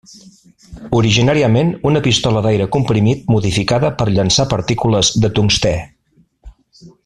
[0.99, 5.77] Originàriament una pistola d'aire comprimit modificada per llançar partícules de tungstè.